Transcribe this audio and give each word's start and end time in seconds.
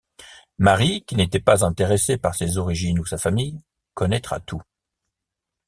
Marie, 0.57 1.03
qui 1.05 1.15
n'était 1.15 1.39
pas 1.39 1.63
intéressée 1.63 2.17
par 2.17 2.33
ses 2.33 2.57
origines 2.57 2.97
ou 2.99 3.05
sa 3.05 3.19
famille, 3.19 3.61
connaîtra 3.93 4.39
tout. 4.39 4.63